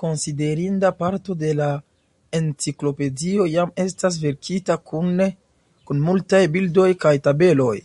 Konsiderinda 0.00 0.90
parto 0.98 1.36
de 1.42 1.52
la 1.60 1.68
enciklopedio 2.40 3.46
jam 3.54 3.72
estas 3.86 4.20
verkita 4.26 4.78
kune 4.92 5.30
kun 5.92 6.06
multaj 6.10 6.44
bildoj 6.60 6.88
kaj 7.08 7.16
tabeloj. 7.30 7.76